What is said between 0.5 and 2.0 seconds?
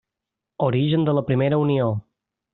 Origen de la primera Unió.